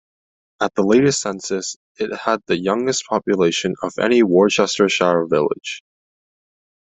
[0.59, 5.83] At the latest census, it had the youngest population of any Worcestershire village.